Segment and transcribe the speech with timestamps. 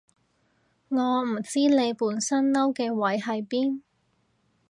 [0.89, 3.83] 我唔知你本身嬲嘅位喺邊